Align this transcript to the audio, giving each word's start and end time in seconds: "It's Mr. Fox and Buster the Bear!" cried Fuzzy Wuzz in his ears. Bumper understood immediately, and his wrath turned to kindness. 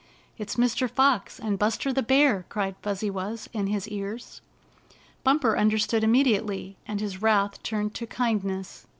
"It's 0.39 0.55
Mr. 0.55 0.89
Fox 0.89 1.37
and 1.37 1.59
Buster 1.59 1.93
the 1.93 2.01
Bear!" 2.01 2.47
cried 2.49 2.73
Fuzzy 2.81 3.11
Wuzz 3.11 3.47
in 3.53 3.67
his 3.67 3.87
ears. 3.87 4.41
Bumper 5.23 5.55
understood 5.55 6.03
immediately, 6.03 6.75
and 6.87 6.99
his 6.99 7.21
wrath 7.21 7.61
turned 7.61 7.93
to 7.93 8.07
kindness. 8.07 8.87